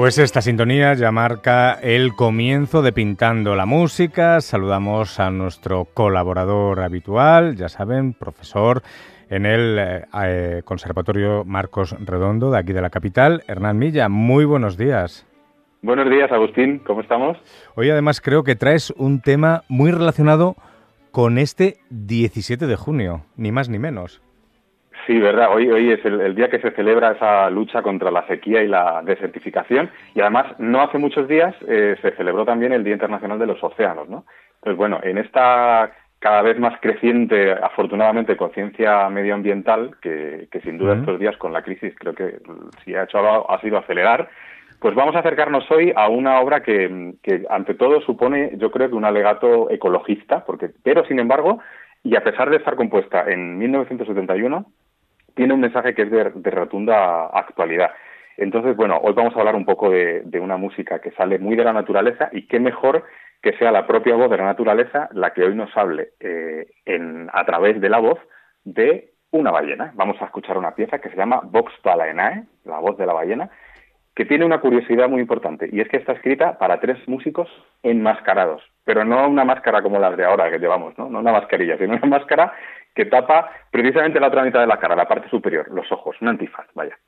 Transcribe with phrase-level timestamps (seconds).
[0.00, 4.40] Pues esta sintonía ya marca el comienzo de Pintando la Música.
[4.40, 8.80] Saludamos a nuestro colaborador habitual, ya saben, profesor
[9.28, 14.08] en el eh, eh, Conservatorio Marcos Redondo de aquí de la capital, Hernán Milla.
[14.08, 15.26] Muy buenos días.
[15.82, 16.78] Buenos días, Agustín.
[16.78, 17.36] ¿Cómo estamos?
[17.74, 20.56] Hoy además creo que traes un tema muy relacionado
[21.10, 24.22] con este 17 de junio, ni más ni menos.
[25.10, 25.48] Sí, verdad.
[25.52, 29.02] Hoy, hoy es el, día que se celebra esa lucha contra la sequía y la
[29.02, 33.48] desertificación y además no hace muchos días eh, se celebró también el Día Internacional de
[33.48, 34.24] los Océanos, ¿no?
[34.58, 41.18] Entonces, bueno, en esta cada vez más creciente, afortunadamente, conciencia medioambiental, que, sin duda estos
[41.18, 42.38] días con la crisis creo que
[42.84, 44.30] si ha hecho ha sido acelerar,
[44.78, 48.88] pues vamos a acercarnos hoy a una obra que, que, ante todo supone, yo creo
[48.88, 51.58] que un alegato ecologista, porque, pero sin embargo,
[52.04, 54.66] y a pesar de estar compuesta en 1971,
[55.34, 57.90] tiene un mensaje que es de, rotunda actualidad.
[58.36, 61.64] Entonces, bueno, hoy vamos a hablar un poco de, una música que sale muy de
[61.64, 63.04] la naturaleza y qué mejor
[63.42, 66.66] que sea la propia voz de la naturaleza la que hoy nos hable eh,
[67.32, 68.18] a través de la voz
[68.64, 69.92] de una ballena.
[69.94, 73.50] Vamos a escuchar una pieza que se llama Vox Balaenae, la voz de la ballena,
[74.14, 77.48] que tiene una curiosidad muy importante y es que está escrita para tres músicos
[77.82, 81.08] enmascarados, pero no una máscara como las de ahora que llevamos, ¿no?
[81.08, 82.52] No una mascarilla, sino una máscara
[82.92, 86.26] que tapa precisamente la otra mitad de la cara, la parte superior, los ojos, un
[86.26, 86.98] antifaz, vaya.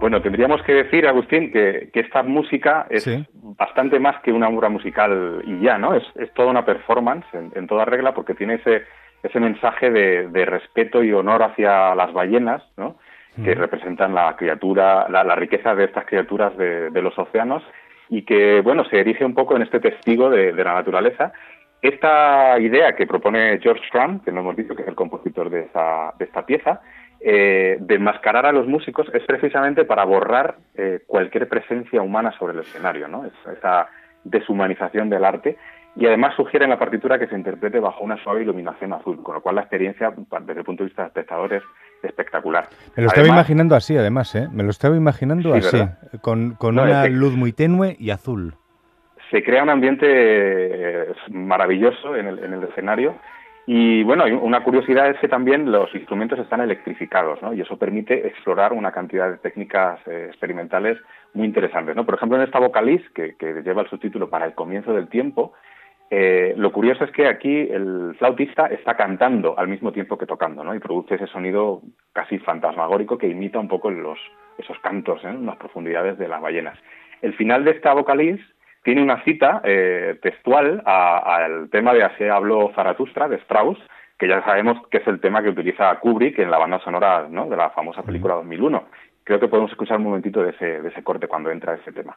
[0.00, 5.42] Bueno, tendríamos que decir, Agustín, que, esta música es bastante más que una obra musical
[5.44, 5.94] y ya, ¿no?
[5.94, 6.04] Es,
[6.34, 8.84] toda una performance en, toda regla porque tiene ese,
[9.24, 12.96] ese mensaje de, respeto y honor hacia las ballenas, ¿no?
[13.42, 17.62] Que representan la criatura, la, riqueza de estas criaturas de, los océanos
[18.08, 21.32] y que, bueno, se erige un poco en este testigo de, la naturaleza.
[21.82, 25.60] Esta idea que propone George Crumb, que no hemos dicho que es el compositor de
[25.60, 26.80] esta, de esta pieza,
[27.20, 32.52] eh, de enmascarar a los músicos es precisamente para borrar eh, cualquier presencia humana sobre
[32.54, 33.24] el escenario, ¿no?
[33.24, 33.88] esa
[34.24, 35.56] deshumanización del arte.
[35.96, 39.34] Y además sugiere en la partitura que se interprete bajo una suave iluminación azul, con
[39.34, 41.62] lo cual la experiencia, desde el punto de vista del espectador, es
[42.04, 42.68] espectacular.
[42.96, 44.46] Me lo estaba imaginando así, además, ¿eh?
[44.52, 45.78] Me lo estaba imaginando así,
[46.20, 48.54] con, una luz muy tenue y azul.
[49.32, 53.16] Se crea un ambiente eh, maravilloso en el, en el escenario
[53.70, 57.52] y bueno, una curiosidad es que también los instrumentos están electrificados, ¿no?
[57.52, 60.96] Y eso permite explorar una cantidad de técnicas eh, experimentales
[61.34, 62.06] muy interesantes, ¿no?
[62.06, 65.52] Por ejemplo, en esta vocaliz, que, lleva el subtítulo para el comienzo del tiempo,
[66.08, 70.64] eh, lo curioso es que aquí el flautista está cantando al mismo tiempo que tocando,
[70.64, 70.74] ¿no?
[70.74, 71.82] Y produce ese sonido
[72.14, 74.18] casi fantasmagórico que imita un poco los,
[74.56, 75.28] esos cantos ¿eh?
[75.28, 76.78] en las profundidades de las ballenas.
[77.20, 78.40] El final de esta vocaliz
[78.88, 83.76] tiene una cita eh, textual al tema de Así habló Zaratustra de Strauss,
[84.18, 87.54] que ya sabemos que es el tema que utiliza Kubrick en la banda sonora de
[87.54, 88.88] la famosa película 2001.
[89.24, 92.16] Creo que podemos escuchar un momentito de ese, de ese corte cuando entra ese tema.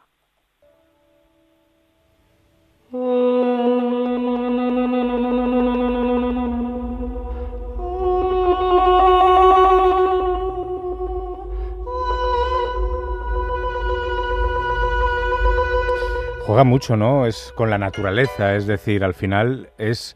[16.52, 17.24] Juega mucho, ¿no?
[17.24, 20.14] Es con la naturaleza, es decir, al final es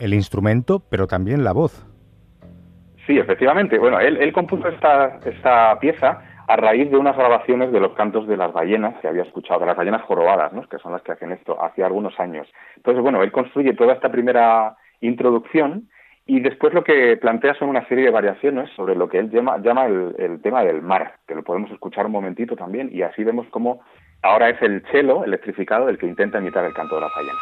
[0.00, 1.86] el instrumento, pero también la voz.
[3.06, 3.78] Sí, efectivamente.
[3.78, 6.18] Bueno, él, compuso esta, esta pieza
[6.48, 9.66] a raíz de unas grabaciones de los cantos de las ballenas que había escuchado, de
[9.66, 10.68] las ballenas jorobadas, ¿no?
[10.68, 12.48] que son las que hacen esto, hace algunos años.
[12.74, 15.88] Entonces, bueno, él construye toda esta primera introducción
[16.26, 19.58] y después lo que plantea son una serie de variaciones sobre lo que él llama,
[19.58, 23.22] llama el, el tema del mar, que lo podemos escuchar un momentito también, y así
[23.22, 23.82] vemos cómo
[24.22, 27.38] Ahora es el cello electrificado el que intenta imitar el canto de la ballena.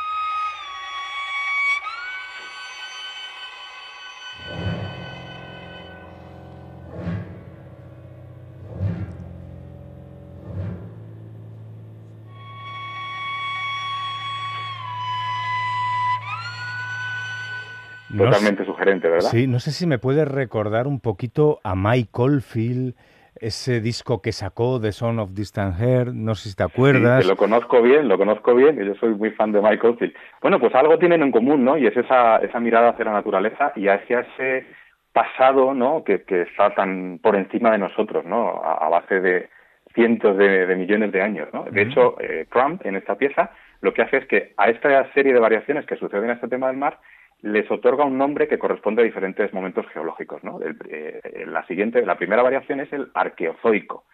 [18.17, 19.31] Totalmente sugerente, ¿verdad?
[19.31, 22.95] Sí, no sé si me puede recordar un poquito a Mike Oldfield,
[23.41, 27.23] ese disco que sacó de Son of Distant Hair, no sé si te acuerdas.
[27.23, 30.15] Sí, lo conozco bien, lo conozco bien, yo soy muy fan de Michael Field.
[30.41, 31.77] Bueno, pues algo tienen en común, ¿no?
[31.77, 34.67] Y es esa, esa mirada hacia la naturaleza y hacia ese
[35.13, 36.05] pasado, ¿no?
[36.05, 38.63] Que, que está tan por encima de nosotros, ¿no?
[38.63, 39.49] A, base de
[39.95, 41.65] cientos de, millones de años, ¿no?
[41.71, 43.51] De hecho, eh, Trump en esta pieza
[43.81, 46.69] lo que hace es que a esta serie de variaciones que suceden en este tema
[46.69, 46.99] del mar
[47.43, 50.43] les otorga un nombre que corresponde a diferentes momentos geológicos.
[50.89, 54.05] Eh, la siguiente, la primera variación es el arqueozoico,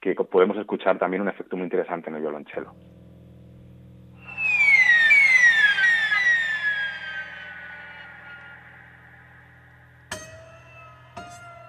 [0.00, 2.74] que podemos escuchar también un efecto muy interesante en el violonchelo.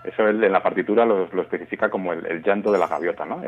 [0.03, 3.41] Eso en la partitura lo, especifica como el, llanto de la gaviota, ¿no?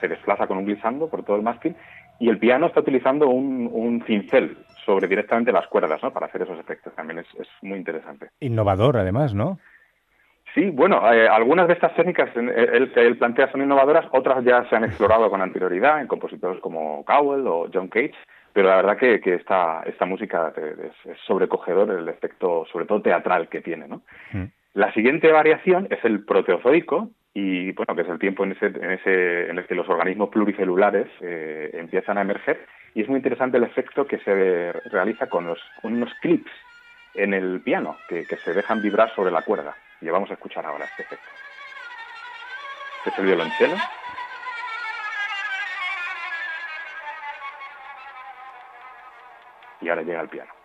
[0.00, 1.76] se desplaza con un glissando por todo el mástil
[2.18, 6.12] y el piano está utilizando un, cincel sobre directamente las cuerdas, ¿no?
[6.12, 6.94] Para hacer esos efectos.
[6.94, 7.26] También es,
[7.62, 8.28] muy interesante.
[8.40, 9.58] Innovador, además, ¿no?
[10.54, 14.76] Sí, bueno, eh, algunas de estas técnicas él, él, plantea son innovadoras, otras ya se
[14.76, 18.14] han explorado con anterioridad en compositores como Cowell o John Cage,
[18.52, 23.48] pero la verdad que, que esta, esta música es, sobrecogedor el efecto, sobre todo teatral
[23.48, 24.02] que tiene, ¿no?
[24.32, 24.44] Mm.
[24.74, 28.90] La siguiente variación es el proteozoico, y bueno, que es el tiempo en ese, en
[28.90, 33.56] ese en el que los organismos pluricelulares eh, empiezan a emerger y es muy interesante
[33.56, 36.50] el efecto que se realiza con, los, con unos clips
[37.14, 40.66] en el piano que, que, se dejan vibrar sobre la cuerda y vamos a escuchar
[40.66, 41.28] ahora este efecto.
[42.98, 43.76] Este es el violonchelo.
[49.80, 50.61] Y ahora llega el piano.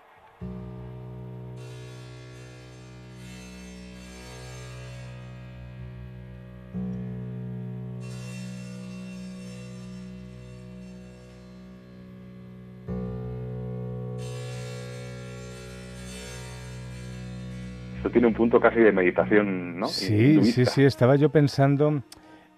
[18.12, 19.88] Tiene un punto casi de meditación, ¿no?
[19.88, 22.02] Sí, sí, sí, estaba yo pensando,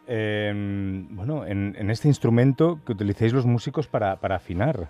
[0.08, 4.90] em, bueno, en, este instrumento que utilizáis los músicos para, afinar.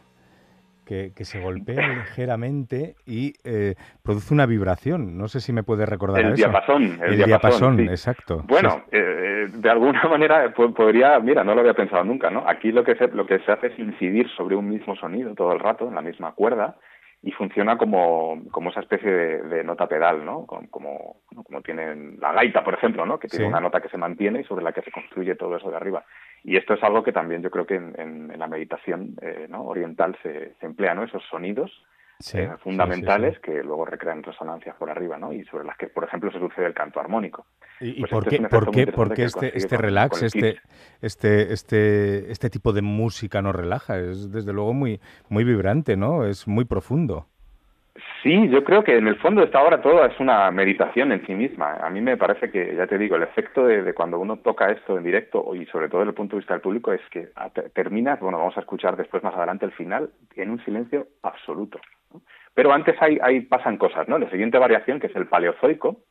[0.86, 5.20] Que, se golpea ligeramente y eh, produce una vibración.
[5.20, 6.38] No sé si me puede recordar el eso.
[6.38, 7.80] Diapasón, el, diapasón.
[7.82, 8.44] exacto.
[8.48, 12.44] Bueno, eh, de alguna manera podría, mira, no lo había pensado nunca, ¿no?
[12.48, 15.54] Aquí lo que se, lo que se hace es incidir sobre un mismo sonido todo
[15.54, 16.78] el rato, en la misma cuerda,
[17.22, 20.46] y funciona como, como esa especie de, nota pedal, ¿no?
[20.46, 23.20] Como, como, tienen la gaita, por ejemplo, ¿no?
[23.20, 25.70] Que tiene una nota que se mantiene y sobre la que se construye todo eso
[25.70, 26.06] de arriba.
[26.44, 29.66] Y esto es algo que también yo creo que en, la meditación eh, ¿no?
[29.66, 31.04] oriental se, se emplea, ¿no?
[31.04, 31.72] Esos sonidos
[32.34, 35.32] eh, fundamentales que luego recrean resonancias por arriba, ¿no?
[35.32, 37.46] Y sobre las que, por ejemplo, se sucede el canto armónico.
[37.80, 40.58] ¿Y, pues por, qué, por, qué, por qué este, este relax, este,
[41.02, 43.98] este, este, este tipo de música nos relaja?
[43.98, 45.00] Es desde luego muy,
[45.30, 46.26] muy vibrante, ¿no?
[46.26, 47.28] Es muy profundo.
[48.22, 51.34] Sí, yo creo que en el fondo esta obra todo es una meditación en sí
[51.34, 51.76] misma.
[51.76, 54.98] A mí me parece que, ya te digo, el efecto de, cuando uno toca esto
[54.98, 57.30] en directo y sobre todo desde el punto de vista del público es que
[57.74, 61.80] terminas, bueno, vamos a escuchar después más adelante el final, en un silencio absoluto.
[62.54, 64.18] Pero antes hay, pasan cosas, ¿no?
[64.18, 66.02] La siguiente variación, que es el paleozoico,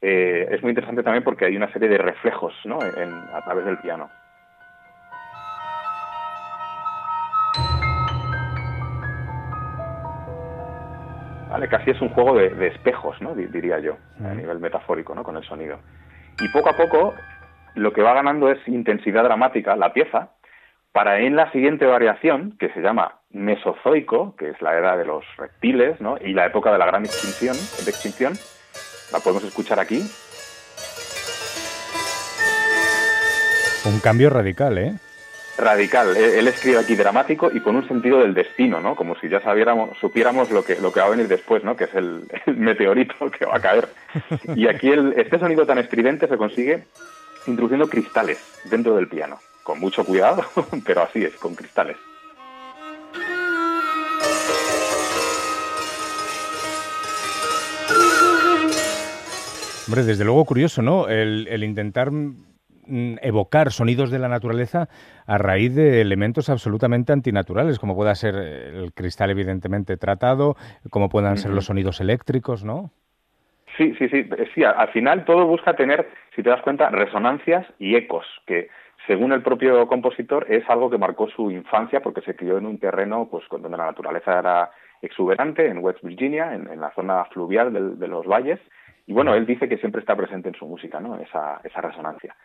[0.00, 2.78] eh, es muy interesante también porque hay una serie de reflejos, ¿no?
[2.78, 4.10] a través del piano.
[11.50, 11.68] ¿Vale?
[11.68, 13.34] Casi es un juego de, espejos, ¿no?
[13.34, 15.22] diría yo, a nivel metafórico, ¿no?
[15.22, 15.78] Con el sonido.
[16.40, 17.14] Y poco a poco
[17.74, 20.30] lo que va ganando es intensidad dramática la pieza,
[20.92, 25.24] para en la siguiente variación, que se llama Mesozoico, que es la edad de los
[25.36, 26.16] reptiles, ¿no?
[26.18, 28.34] y la época de la gran extinción, de extinción,
[29.12, 30.02] la podemos escuchar aquí.
[33.84, 34.94] Un cambio radical, ¿eh?
[35.58, 36.16] Radical.
[36.16, 38.96] Él escribe aquí dramático y con un sentido del destino, ¿no?
[38.96, 41.76] Como si ya sabiéramos, supiéramos lo que, lo que va a venir después, ¿no?
[41.76, 42.24] Que es el,
[42.56, 43.88] meteorito que va a caer.
[44.56, 46.84] Y aquí el, este sonido tan estridente se consigue
[47.46, 48.38] introduciendo cristales
[48.70, 50.44] dentro del piano con mucho cuidado,
[50.86, 51.96] pero así es, con cristales.
[59.86, 61.08] Hombre, desde luego curioso, ¿no?
[61.08, 64.88] El, intentar mm, evocar sonidos de la naturaleza
[65.26, 70.56] a raíz de elementos absolutamente antinaturales, como pueda ser el cristal evidentemente tratado,
[70.90, 72.90] como puedan ser los sonidos eléctricos, ¿no?
[73.76, 74.64] Sí, sí, sí, sí.
[74.64, 78.68] Al final todo busca tener, si te das cuenta, resonancias y ecos, que
[79.06, 82.78] según el propio compositor, es algo que marcó su infancia porque se crió en un
[82.78, 84.70] terreno pues donde la naturaleza era
[85.00, 88.60] exuberante, en West Virginia, en, la zona fluvial de, los valles.
[89.06, 91.18] Y bueno, él dice que siempre está presente en su música, ¿no?
[91.18, 92.36] Esa, esa resonancia.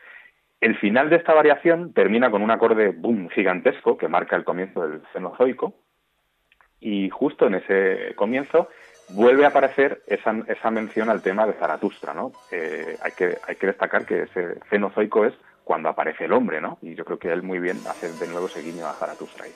[0.59, 4.87] El final de esta variación termina con un acorde boom gigantesco que marca el comienzo
[4.87, 5.75] del Cenozoico.
[6.79, 8.69] Y justo en ese comienzo
[9.09, 12.31] vuelve a aparecer esa, esa mención al tema de Zaratustra, ¿no?
[12.51, 15.33] Eh, hay, que, hay que destacar que ese Cenozoico es
[15.63, 16.77] cuando aparece el hombre, ¿no?
[16.81, 19.51] Y yo creo que él muy bien hace de nuevo ese guiño a Zaratustra ahí.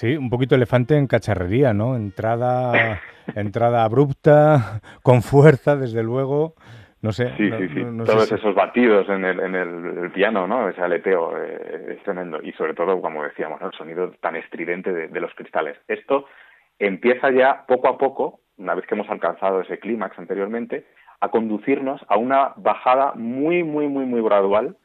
[0.00, 1.94] Sí, un poquito elefante en cacharrería, ¿no?
[1.94, 3.02] Entrada,
[3.36, 6.54] entrada abrupta, con fuerza, desde luego.
[7.02, 7.36] No sé.
[7.36, 7.84] Sí, sí, sí.
[8.06, 10.70] Todos esos batidos en el, en el, piano, ¿no?
[10.70, 12.40] Ese aleteo eh, es tremendo.
[12.42, 15.76] Y sobre todo, como decíamos, el sonido tan estridente de, los cristales.
[15.86, 16.24] Esto
[16.78, 20.86] empieza ya poco a poco, una vez que hemos alcanzado ese clímax anteriormente,
[21.20, 24.78] a conducirnos a una bajada muy, muy, muy, muy gradual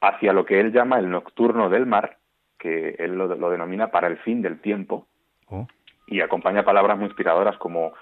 [0.00, 2.19] hacia lo que él llama el nocturno del mar,
[2.60, 5.06] que él lo, denomina para el fin del tiempo,
[5.48, 5.66] oh.
[6.06, 7.92] y acompaña palabras muy inspiradoras como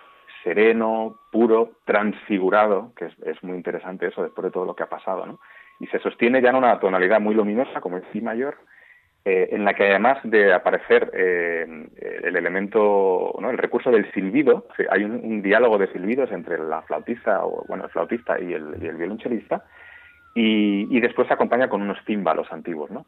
[0.43, 5.27] sereno, puro, transfigurado, que es, muy interesante eso después de todo lo que ha pasado,
[5.27, 5.41] ¿no?
[5.81, 8.57] Y se sostiene ya en una tonalidad muy luminosa, como el Si mayor,
[9.25, 11.67] eh, en la que además de aparecer eh,
[12.23, 13.51] el elemento, ¿no?
[13.51, 17.91] el recurso del silbido, hay un, diálogo de silbidos entre la flautista, o bueno, el
[17.91, 19.65] flautista y el, y el violonchelista,
[20.35, 23.07] y, después se acompaña con unos címbalos antiguos, ¿no?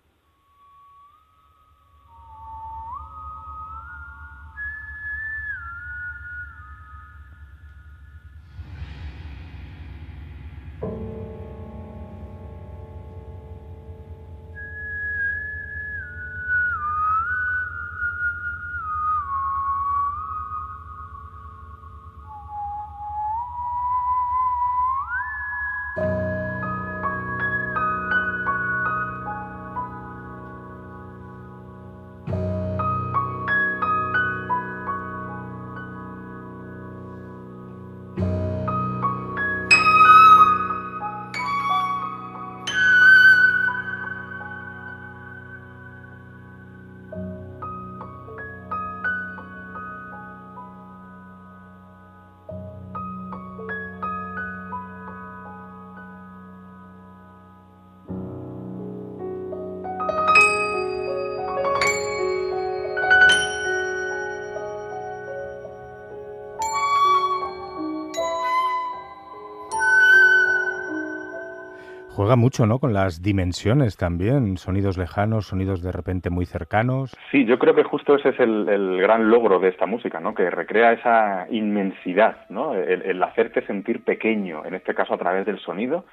[72.20, 72.80] Juega mucho, ¿no?
[72.80, 77.16] Con las dimensiones también, sonidos lejanos, sonidos de repente muy cercanos.
[77.30, 80.34] Sí, yo creo que justo ese es el, gran logro de esta música, ¿no?
[80.34, 82.74] Que recrea esa inmensidad, ¿no?
[82.74, 86.04] El, hacerte sentir pequeño, en este caso a través del sonido,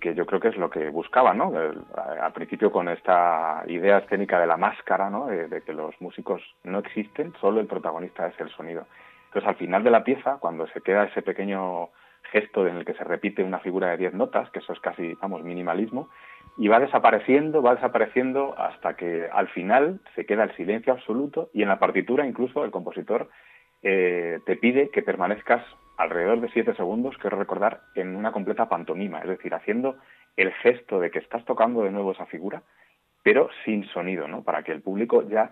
[0.00, 1.54] que yo creo que es lo que buscaba, ¿no?
[1.56, 5.28] al principio con esta idea escénica de la máscara, ¿no?
[5.28, 8.86] de, que los músicos no existen, solo el protagonista es el sonido.
[9.28, 11.88] Entonces, al final de la pieza, cuando se queda ese pequeño
[12.30, 15.14] gesto en el que se repite una figura de diez notas, que eso es casi,
[15.20, 16.08] vamos, minimalismo,
[16.56, 21.62] y va desapareciendo, va desapareciendo hasta que al final se queda el silencio absoluto y
[21.62, 23.28] en la partitura incluso el compositor
[23.82, 25.64] eh, te pide que permanezcas
[25.96, 29.96] alrededor de siete segundos, quiero recordar, en una completa pantomima, es decir, haciendo
[30.36, 32.62] el gesto de que estás tocando de nuevo esa figura,
[33.22, 34.42] pero sin sonido, ¿no?
[34.42, 35.50] Para que el público ya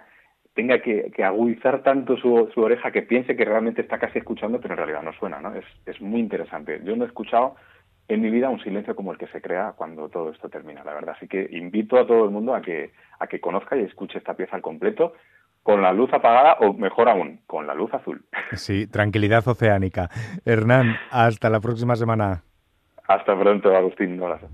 [0.54, 4.74] tenga que, agudizar tanto su, su, oreja que piense que realmente está casi escuchando, pero
[4.74, 5.54] en realidad no suena, ¿no?
[5.54, 6.80] Es, es muy interesante.
[6.84, 7.56] Yo no he escuchado
[8.08, 10.94] en mi vida un silencio como el que se crea cuando todo esto termina, la
[10.94, 11.14] verdad.
[11.16, 14.34] Así que invito a todo el mundo a que, a que conozca y escuche esta
[14.34, 15.14] pieza al completo
[15.62, 18.24] con la luz apagada o mejor aún, con la luz azul.
[18.52, 20.10] Sí, tranquilidad oceánica.
[20.44, 22.42] Hernán, hasta la próxima semana.
[23.06, 24.14] Hasta pronto, Agustín.
[24.14, 24.48] Un abrazo.